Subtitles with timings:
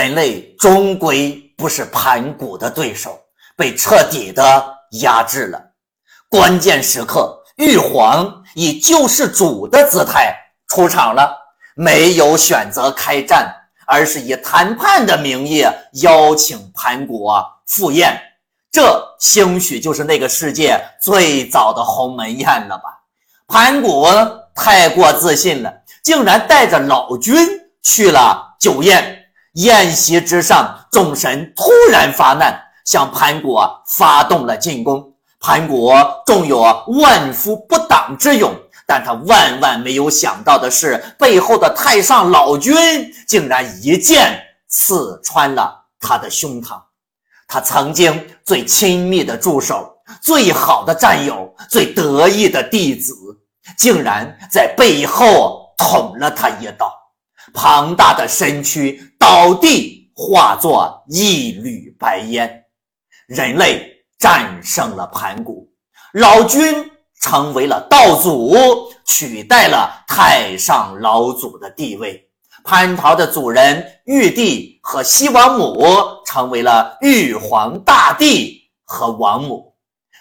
[0.00, 3.20] 人类终归不是盘古的对手，
[3.54, 5.62] 被彻底的压制了。
[6.26, 10.34] 关键时刻，玉皇以救世主的姿态
[10.68, 11.36] 出场了，
[11.74, 13.54] 没有选择开战，
[13.86, 15.66] 而是以谈判的名义
[16.00, 17.28] 邀请盘古
[17.66, 18.18] 赴宴。
[18.72, 23.02] 这兴许就是那个世界最早的鸿门宴了吧？
[23.46, 24.06] 盘古
[24.54, 25.70] 太过自信了，
[26.02, 27.36] 竟然带着老君
[27.82, 29.19] 去了酒宴。
[29.54, 35.12] 宴席之上，众神突然发难，向盘古发动了进攻。
[35.40, 35.90] 盘古
[36.26, 36.60] 纵有
[37.00, 38.54] 万夫不挡之勇，
[38.86, 42.76] 但他万万没有想到的是，背后的太上老君
[43.26, 46.80] 竟然一剑刺穿了他的胸膛。
[47.48, 53.12] 他曾经最亲密的助手、最好的战友、最得意的弟子，
[53.76, 56.92] 竟然在背后捅了他一刀，
[57.52, 62.64] 庞大的身躯倒地，化作一缕白烟。
[63.26, 65.68] 人类战胜了盘古，
[66.12, 66.90] 老君
[67.20, 68.56] 成为了道祖，
[69.06, 72.28] 取代了太上老祖的地位。
[72.64, 75.86] 蟠桃的主人玉帝和西王母
[76.26, 79.74] 成为了玉皇大帝和王母。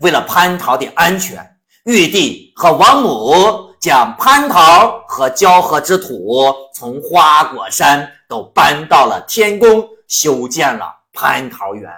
[0.00, 11.92] 为了蟠桃的安全，玉帝和王母将蟠桃和交河之土从花果山都搬到了天宫，修建了蟠桃园。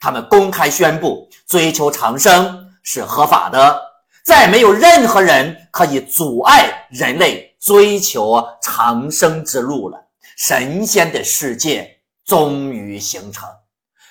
[0.00, 3.82] 他们公开宣布，追求长生是合法的，
[4.24, 7.56] 再没有任何人可以阻碍人类。
[7.60, 9.98] 追求长生之路了，
[10.36, 13.48] 神仙的世界终于形成。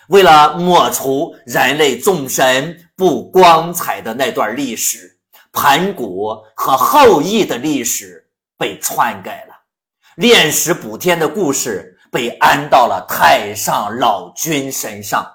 [0.09, 5.12] 为了抹除人类众神不光彩的那段历史，
[5.54, 9.56] 盘古和后羿的历史被篡改了，
[10.18, 15.26] 炼石补天的故事被安到了太上老君身上。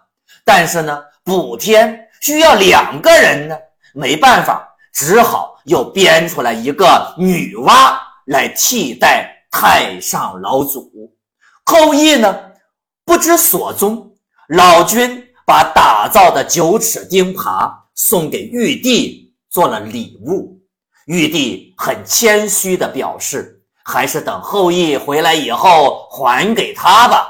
[0.44, 3.56] 但是呢，补天需要两个人呢，
[3.94, 7.96] 没办法，只好又编出来一个女娲。
[8.28, 11.16] 来替代太上老祖，
[11.64, 12.38] 后羿呢
[13.06, 14.14] 不知所踪。
[14.48, 20.60] 老君把打造的九齿钉耙送给玉帝做了礼物，
[21.06, 27.28] 玉帝很谦虚的表示，还是等后羿回来以后还给他吧。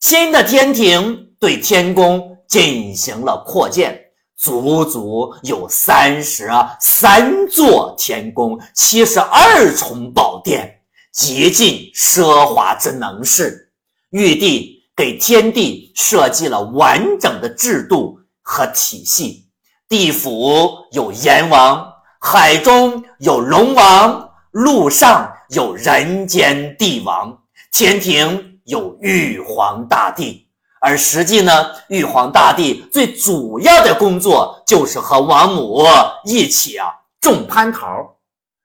[0.00, 4.02] 新的天庭对天宫进行了扩建。
[4.38, 13.72] 足足有三十三座天宫，七十二重宝殿，极尽奢华之能事。
[14.10, 19.45] 玉帝给天帝设计了完整的制度和体系，
[19.88, 27.38] 地府有阎王，海中有龙王，陆上有人间帝王，
[27.70, 30.48] 天庭有玉皇大帝。
[30.80, 35.84] 而实际呢，玉皇大帝最主要的工作就是和王母
[36.24, 36.88] 一起啊
[37.20, 38.16] 种蟠桃。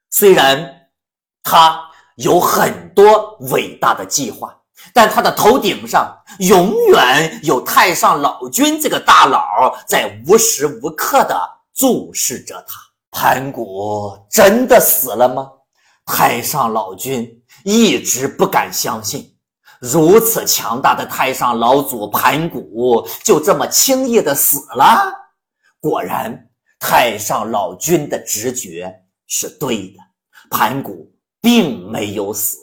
[0.10, 0.88] 虽然
[1.44, 1.84] 他
[2.16, 4.56] 有很多伟大的计划，
[4.94, 11.40] 但他的头顶上永远有太上老君这个大佬在无时无刻的
[11.74, 12.80] 注视着他。
[13.12, 15.50] 盘古真的死了吗？
[16.06, 19.36] 太上老君一直不敢相信。
[19.80, 25.12] 如此强大的太上老祖盘古就这么轻易的死了？
[25.80, 26.48] 果然，
[26.80, 28.94] 太上老君的直觉
[29.26, 30.00] 是对的，
[30.50, 31.12] 盘古
[31.42, 32.58] 并没有死，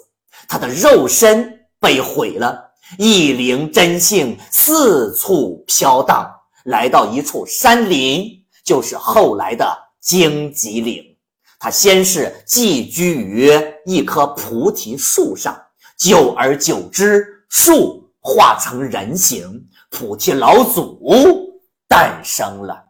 [0.49, 6.29] 他的肉身被毁了，一灵真性四处飘荡，
[6.65, 8.25] 来到一处山林，
[8.65, 9.67] 就是后来的
[10.01, 11.05] 荆棘岭。
[11.61, 13.51] 他先是寄居于
[13.85, 15.61] 一棵菩提树上。
[15.97, 21.01] 久而久之，树化成人形，菩提老祖
[21.89, 22.85] 诞生了。